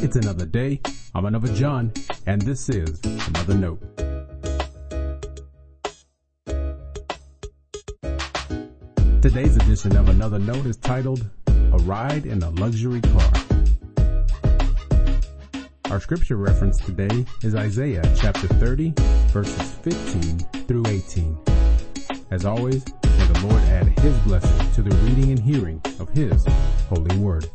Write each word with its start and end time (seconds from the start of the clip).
It's 0.00 0.14
another 0.14 0.46
day. 0.46 0.80
I'm 1.12 1.24
another 1.24 1.52
John, 1.54 1.92
and 2.24 2.40
this 2.42 2.68
is 2.68 3.00
another 3.04 3.54
note. 3.54 3.80
Today's 9.20 9.56
edition 9.56 9.96
of 9.96 10.08
Another 10.08 10.38
Note 10.38 10.66
is 10.66 10.76
titled 10.76 11.28
A 11.48 11.78
Ride 11.78 12.26
in 12.26 12.44
a 12.44 12.50
Luxury 12.50 13.00
Car. 13.00 13.32
Our 15.90 15.98
scripture 15.98 16.36
reference 16.36 16.78
today 16.78 17.26
is 17.42 17.56
Isaiah 17.56 18.04
chapter 18.16 18.46
30 18.46 18.94
verses 19.32 19.72
15 19.82 20.38
through 20.68 20.86
18. 20.86 21.36
As 22.30 22.44
always, 22.44 22.86
may 22.86 23.26
the 23.26 23.46
Lord 23.48 23.62
add 23.64 23.98
his 23.98 24.16
blessing 24.18 24.72
to 24.74 24.82
the 24.82 24.94
reading 24.98 25.32
and 25.32 25.40
hearing 25.40 25.82
of 25.98 26.08
his 26.10 26.46
holy 26.88 27.16
word. 27.16 27.48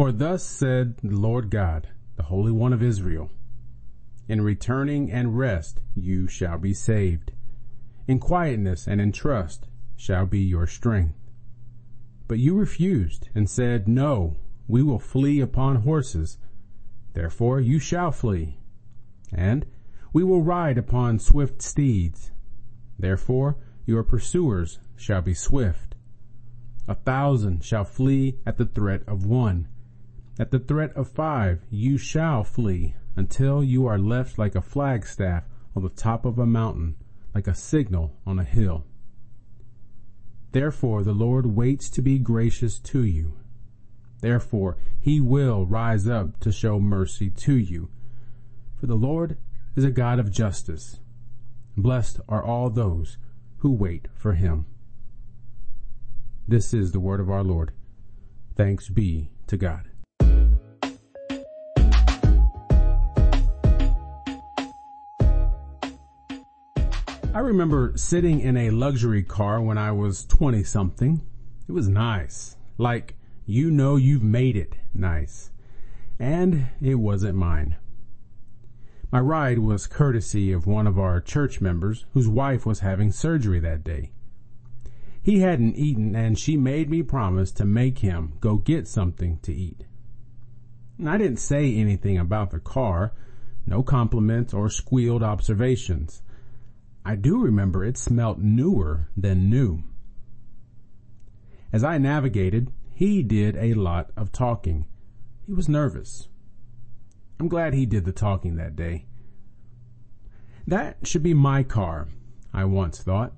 For 0.00 0.12
thus 0.12 0.42
said 0.42 0.96
the 1.02 1.14
Lord 1.14 1.50
God, 1.50 1.88
the 2.16 2.22
Holy 2.22 2.50
One 2.50 2.72
of 2.72 2.82
Israel, 2.82 3.28
in 4.28 4.40
returning 4.40 5.12
and 5.12 5.36
rest 5.36 5.82
you 5.94 6.26
shall 6.26 6.56
be 6.56 6.72
saved. 6.72 7.32
In 8.08 8.18
quietness 8.18 8.88
and 8.88 8.98
in 8.98 9.12
trust 9.12 9.68
shall 9.96 10.24
be 10.24 10.40
your 10.40 10.66
strength. 10.66 11.18
But 12.28 12.38
you 12.38 12.54
refused 12.54 13.28
and 13.34 13.46
said, 13.46 13.86
No, 13.86 14.38
we 14.66 14.82
will 14.82 14.98
flee 14.98 15.38
upon 15.38 15.82
horses. 15.82 16.38
Therefore 17.12 17.60
you 17.60 17.78
shall 17.78 18.10
flee. 18.10 18.58
And 19.30 19.66
we 20.14 20.24
will 20.24 20.42
ride 20.42 20.78
upon 20.78 21.18
swift 21.18 21.60
steeds. 21.60 22.30
Therefore 22.98 23.58
your 23.84 24.02
pursuers 24.02 24.78
shall 24.96 25.20
be 25.20 25.34
swift. 25.34 25.94
A 26.88 26.94
thousand 26.94 27.62
shall 27.62 27.84
flee 27.84 28.38
at 28.46 28.56
the 28.56 28.64
threat 28.64 29.02
of 29.06 29.26
one. 29.26 29.68
At 30.40 30.52
the 30.52 30.58
threat 30.58 30.96
of 30.96 31.06
five 31.10 31.66
you 31.68 31.98
shall 31.98 32.44
flee 32.44 32.94
until 33.14 33.62
you 33.62 33.86
are 33.86 33.98
left 33.98 34.38
like 34.38 34.54
a 34.54 34.62
flagstaff 34.62 35.44
on 35.76 35.82
the 35.82 35.90
top 35.90 36.24
of 36.24 36.38
a 36.38 36.46
mountain, 36.46 36.96
like 37.34 37.46
a 37.46 37.54
signal 37.54 38.16
on 38.24 38.38
a 38.38 38.44
hill. 38.44 38.86
Therefore 40.52 41.04
the 41.04 41.12
Lord 41.12 41.44
waits 41.44 41.90
to 41.90 42.00
be 42.00 42.18
gracious 42.18 42.78
to 42.78 43.04
you. 43.04 43.36
Therefore 44.22 44.78
he 44.98 45.20
will 45.20 45.66
rise 45.66 46.08
up 46.08 46.40
to 46.40 46.50
show 46.50 46.80
mercy 46.80 47.28
to 47.28 47.54
you. 47.54 47.90
For 48.76 48.86
the 48.86 48.94
Lord 48.94 49.36
is 49.76 49.84
a 49.84 49.90
God 49.90 50.18
of 50.18 50.32
justice. 50.32 51.00
Blessed 51.76 52.18
are 52.30 52.42
all 52.42 52.70
those 52.70 53.18
who 53.58 53.72
wait 53.72 54.08
for 54.14 54.32
him. 54.32 54.64
This 56.48 56.72
is 56.72 56.92
the 56.92 57.00
word 57.00 57.20
of 57.20 57.28
our 57.28 57.44
Lord. 57.44 57.72
Thanks 58.56 58.88
be 58.88 59.32
to 59.46 59.58
God. 59.58 59.89
I 67.32 67.38
remember 67.38 67.92
sitting 67.94 68.40
in 68.40 68.56
a 68.56 68.70
luxury 68.70 69.22
car 69.22 69.60
when 69.60 69.78
I 69.78 69.92
was 69.92 70.24
20 70.24 70.64
something. 70.64 71.20
It 71.68 71.72
was 71.72 71.86
nice. 71.86 72.56
Like, 72.76 73.14
you 73.46 73.70
know 73.70 73.94
you've 73.94 74.24
made 74.24 74.56
it 74.56 74.74
nice. 74.92 75.50
And 76.18 76.66
it 76.82 76.96
wasn't 76.96 77.36
mine. 77.36 77.76
My 79.12 79.20
ride 79.20 79.60
was 79.60 79.86
courtesy 79.86 80.50
of 80.50 80.66
one 80.66 80.88
of 80.88 80.98
our 80.98 81.20
church 81.20 81.60
members 81.60 82.04
whose 82.14 82.26
wife 82.26 82.66
was 82.66 82.80
having 82.80 83.12
surgery 83.12 83.60
that 83.60 83.84
day. 83.84 84.10
He 85.22 85.38
hadn't 85.38 85.76
eaten 85.76 86.16
and 86.16 86.36
she 86.36 86.56
made 86.56 86.90
me 86.90 87.04
promise 87.04 87.52
to 87.52 87.64
make 87.64 88.00
him 88.00 88.32
go 88.40 88.56
get 88.56 88.88
something 88.88 89.38
to 89.42 89.54
eat. 89.54 89.84
I 91.06 91.16
didn't 91.16 91.38
say 91.38 91.76
anything 91.76 92.18
about 92.18 92.50
the 92.50 92.58
car, 92.58 93.12
no 93.66 93.84
compliments 93.84 94.52
or 94.52 94.68
squealed 94.68 95.22
observations. 95.22 96.22
I 97.04 97.16
do 97.16 97.38
remember 97.38 97.84
it 97.84 97.96
smelt 97.96 98.38
newer 98.38 99.08
than 99.16 99.48
new. 99.48 99.82
As 101.72 101.82
I 101.82 101.98
navigated, 101.98 102.72
he 102.94 103.22
did 103.22 103.56
a 103.56 103.74
lot 103.74 104.10
of 104.16 104.32
talking. 104.32 104.86
He 105.46 105.52
was 105.52 105.68
nervous. 105.68 106.28
I'm 107.38 107.48
glad 107.48 107.72
he 107.72 107.86
did 107.86 108.04
the 108.04 108.12
talking 108.12 108.56
that 108.56 108.76
day. 108.76 109.06
That 110.66 110.98
should 111.04 111.22
be 111.22 111.32
my 111.32 111.62
car, 111.62 112.08
I 112.52 112.64
once 112.64 113.02
thought. 113.02 113.32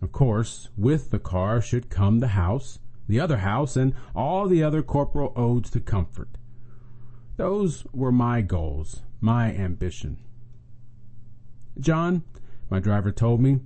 Of 0.00 0.10
course, 0.10 0.68
with 0.76 1.10
the 1.10 1.20
car 1.20 1.60
should 1.60 1.88
come 1.88 2.18
the 2.18 2.28
house, 2.28 2.80
the 3.06 3.20
other 3.20 3.38
house, 3.38 3.76
and 3.76 3.94
all 4.14 4.48
the 4.48 4.64
other 4.64 4.82
corporal 4.82 5.32
odes 5.36 5.70
to 5.70 5.80
comfort. 5.80 6.36
Those 7.36 7.86
were 7.92 8.12
my 8.12 8.40
goals, 8.40 9.02
my 9.20 9.54
ambition. 9.54 10.18
John, 11.78 12.24
my 12.72 12.80
driver 12.80 13.12
told 13.12 13.38
me, 13.38 13.60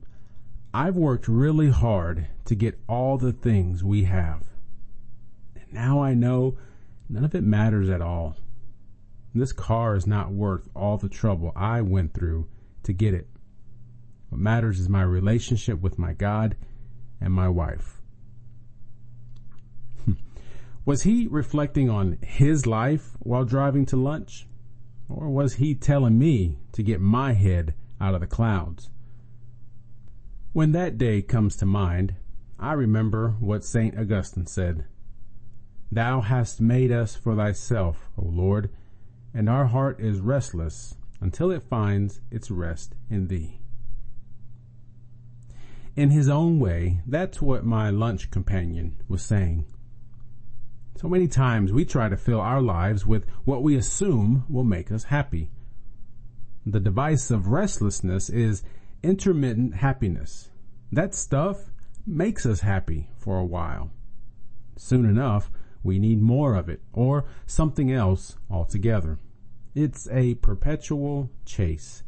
I've 0.75 0.97
worked 0.97 1.29
really 1.29 1.71
hard 1.71 2.27
to 2.47 2.57
get 2.57 2.81
all 2.89 3.19
the 3.19 3.33
things 3.33 3.85
we 3.85 4.03
have. 4.03 4.43
And 5.55 5.73
now 5.73 6.03
I 6.03 6.13
know 6.13 6.59
none 7.09 7.25
of 7.25 7.33
it 7.33 7.45
matters 7.45 7.89
at 7.89 8.03
all. 8.03 8.35
This 9.33 9.53
car 9.53 9.95
is 9.95 10.09
not 10.09 10.33
worth 10.33 10.69
all 10.75 10.97
the 10.97 11.09
trouble 11.09 11.53
I 11.55 11.83
went 11.83 12.15
through 12.15 12.49
to 12.83 12.93
get 12.93 13.15
it. 13.15 13.29
What 14.29 14.41
matters 14.41 14.81
is 14.81 14.89
my 14.89 15.03
relationship 15.03 15.81
with 15.81 16.01
my 16.01 16.13
God 16.13 16.57
and 17.21 17.33
my 17.33 17.49
wife. 17.49 18.03
was 20.85 21.05
he 21.05 21.29
reflecting 21.29 21.89
on 21.89 22.19
his 22.23 22.67
life 22.67 23.17
while 23.21 23.45
driving 23.45 23.87
to 23.87 23.97
lunch? 23.97 24.49
Or 25.09 25.29
was 25.29 25.55
he 25.55 25.77
telling 25.77 26.19
me 26.19 26.59
to 26.73 26.83
get 26.83 27.01
my 27.01 27.35
head 27.35 27.75
out 28.01 28.17
of 28.17 28.21
the 28.21 28.27
clouds? 28.27 28.91
When 30.57 30.73
that 30.73 30.97
day 30.97 31.21
comes 31.21 31.55
to 31.57 31.67
mind, 31.67 32.15
I 32.59 32.73
remember 32.73 33.37
what 33.41 33.63
St. 33.63 33.95
Augustine 33.99 34.47
said. 34.47 34.87
Thou 35.93 36.23
hast 36.23 36.63
made 36.63 36.91
us 36.91 37.15
for 37.15 37.37
thyself, 37.37 38.09
O 38.17 38.25
Lord, 38.25 38.71
and 39.35 39.51
our 39.51 39.67
heart 39.67 40.01
is 40.01 40.21
restless 40.21 40.97
until 41.21 41.51
it 41.51 41.69
finds 41.69 42.23
its 42.31 42.51
rest 42.51 42.95
in 43.11 43.27
thee. 43.29 43.61
In 45.95 46.09
his 46.09 46.27
own 46.27 46.59
way, 46.59 47.03
that's 47.07 47.43
what 47.43 47.67
my 47.67 47.91
lunch 47.91 48.31
companion 48.31 48.97
was 49.09 49.21
saying. 49.21 49.67
So 50.97 51.07
many 51.07 51.29
times 51.29 51.71
we 51.71 51.85
try 51.85 52.09
to 52.09 52.17
fill 52.17 52.41
our 52.41 52.63
lives 52.63 53.05
with 53.05 53.27
what 53.45 53.63
we 53.63 53.77
assume 53.77 54.47
will 54.49 54.65
make 54.65 54.91
us 54.91 55.05
happy. 55.05 55.51
The 56.65 56.81
device 56.81 57.31
of 57.31 57.49
restlessness 57.49 58.31
is 58.31 58.65
intermittent 59.03 59.77
happiness. 59.77 60.51
That 60.93 61.15
stuff 61.15 61.71
makes 62.07 62.47
us 62.47 62.61
happy 62.61 63.09
for 63.17 63.39
a 63.39 63.45
while. 63.45 63.91
Soon 64.77 65.05
enough, 65.05 65.51
we 65.83 65.99
need 65.99 66.21
more 66.21 66.55
of 66.55 66.69
it 66.69 66.83
or 66.93 67.25
something 67.47 67.93
else 67.93 68.37
altogether. 68.51 69.19
It's 69.75 70.09
a 70.11 70.35
perpetual 70.37 71.31
chase. 71.45 72.03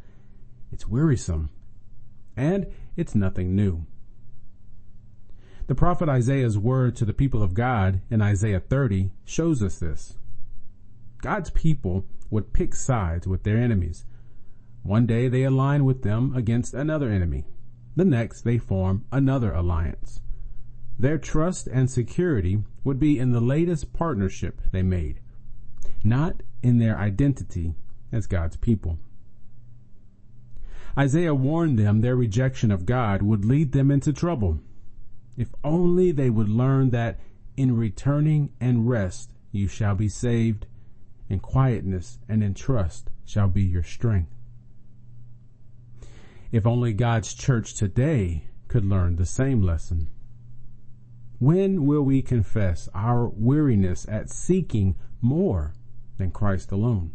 It's 0.73 0.89
wearisome 0.89 1.51
and 2.37 2.67
it's 2.97 3.15
nothing 3.15 3.55
new. 3.55 3.87
The 5.67 5.75
prophet 5.75 6.09
Isaiah's 6.09 6.57
word 6.57 6.97
to 6.97 7.05
the 7.05 7.13
people 7.13 7.43
of 7.43 7.53
God 7.53 8.01
in 8.11 8.23
Isaiah 8.23 8.61
30 8.61 9.11
shows 9.25 9.63
us 9.63 9.79
this. 9.79 10.17
God's 11.21 11.51
people 11.51 12.07
would 12.31 12.53
pick 12.53 12.75
sides 12.75 13.27
with 13.27 13.43
their 13.43 13.59
enemies. 13.59 14.05
One 14.83 15.07
day 15.07 15.29
they 15.29 15.43
align 15.43 15.85
with 15.85 16.03
them 16.03 16.35
against 16.35 16.75
another 16.75 17.11
enemy. 17.11 17.45
The 17.97 18.05
next 18.05 18.43
they 18.43 18.59
form 18.59 19.05
another 19.11 19.53
alliance. 19.53 20.21
Their 20.99 21.19
trust 21.19 21.67
and 21.69 21.91
security 21.91 22.65
would 22.85 22.99
be 22.99 23.19
in 23.19 23.33
the 23.33 23.41
latest 23.41 23.93
partnership 23.93 24.61
they 24.73 24.83
made, 24.83 25.21
not 26.03 26.43
in 26.63 26.79
their 26.79 26.99
identity 26.99 27.75
as 28.11 28.27
God's 28.27 28.57
people. 28.57 28.99
Isaiah 30.97 31.35
warned 31.35 31.79
them 31.79 32.01
their 32.01 32.17
rejection 32.17 32.71
of 32.71 32.87
God 32.87 33.23
would 33.23 33.45
lead 33.45 33.73
them 33.73 33.91
into 33.91 34.13
trouble. 34.13 34.61
If 35.37 35.55
only 35.63 36.11
they 36.11 36.31
would 36.31 36.49
learn 36.49 36.91
that 36.91 37.21
in 37.57 37.77
returning 37.77 38.51
and 38.61 38.89
rest 38.89 39.33
you 39.53 39.69
shall 39.69 39.95
be 39.95 40.09
saved, 40.09 40.67
in 41.29 41.39
quietness 41.39 42.19
and 42.29 42.43
in 42.43 42.55
trust 42.55 43.11
shall 43.25 43.49
be 43.49 43.63
your 43.63 43.83
strength. 43.85 44.33
If 46.51 46.67
only 46.67 46.95
God's 46.95 47.35
church 47.35 47.75
today 47.75 48.45
could 48.69 48.85
learn 48.85 49.17
the 49.17 49.27
same 49.27 49.61
lesson. 49.61 50.09
When 51.39 51.85
will 51.85 52.03
we 52.03 52.23
confess 52.23 52.89
our 52.95 53.29
weariness 53.29 54.07
at 54.09 54.31
seeking 54.31 54.97
more 55.21 55.75
than 56.17 56.31
Christ 56.31 56.73
alone? 56.73 57.13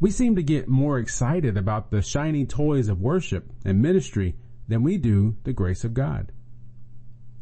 We 0.00 0.10
seem 0.10 0.34
to 0.36 0.42
get 0.42 0.68
more 0.68 0.98
excited 0.98 1.58
about 1.58 1.90
the 1.90 2.00
shiny 2.00 2.46
toys 2.46 2.88
of 2.88 3.02
worship 3.02 3.52
and 3.62 3.82
ministry 3.82 4.36
than 4.66 4.82
we 4.82 4.96
do 4.96 5.36
the 5.44 5.52
grace 5.52 5.84
of 5.84 5.92
God. 5.92 6.32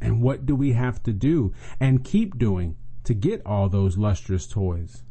And 0.01 0.21
what 0.21 0.47
do 0.47 0.57
we 0.57 0.73
have 0.73 1.01
to 1.05 1.13
do 1.13 1.55
and 1.79 2.05
keep 2.05 2.39
doing 2.39 2.77
to 3.05 3.15
get 3.15 3.47
all 3.47 3.69
those 3.69 3.97
lustrous 3.97 4.49
toys? 4.49 5.05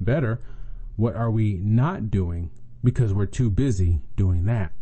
Better, 0.00 0.40
what 0.96 1.14
are 1.14 1.30
we 1.30 1.54
not 1.54 2.10
doing 2.10 2.50
because 2.82 3.12
we're 3.12 3.26
too 3.26 3.50
busy 3.50 4.00
doing 4.16 4.44
that? 4.46 4.72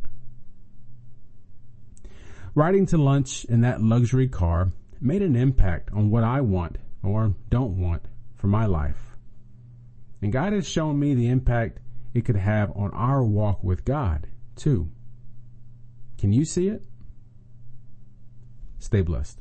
Riding 2.55 2.87
to 2.87 2.99
lunch 2.99 3.45
in 3.45 3.61
that 3.61 3.83
luxury 3.83 4.29
car 4.29 4.73
made 5.01 5.23
an 5.23 5.37
impact 5.37 5.91
on 5.93 6.11
what 6.11 6.25
I 6.25 6.41
want 6.41 6.79
or 7.03 7.35
don't 7.49 7.81
want 7.81 8.03
for 8.35 8.49
my 8.49 8.67
life. 8.67 9.17
And 10.21 10.33
God 10.33 10.53
has 10.53 10.69
shown 10.69 10.99
me 10.99 11.15
the 11.15 11.29
impact 11.29 11.79
it 12.13 12.25
could 12.25 12.37
have 12.37 12.73
on 12.77 12.91
our 12.91 13.23
walk 13.23 13.63
with 13.63 13.85
God 13.85 14.27
too. 14.57 14.91
Can 16.19 16.33
you 16.33 16.45
see 16.45 16.69
it? 16.69 16.83
Stay 18.79 19.01
blessed. 19.01 19.41